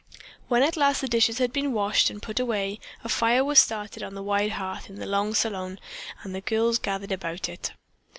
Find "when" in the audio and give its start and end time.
0.47-0.63